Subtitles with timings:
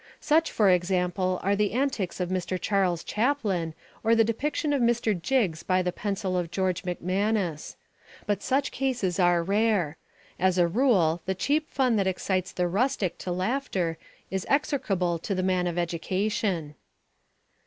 [0.19, 2.59] Such, for example, are the antics of Mr.
[2.59, 5.13] Charles Chaplin or the depiction of Mr.
[5.13, 7.75] Jiggs by the pencil of George McManus.
[8.25, 9.97] But such cases are rare.
[10.39, 13.99] As a rule the cheap fun that excites the rustic to laughter
[14.31, 16.73] is execrable to the man of education.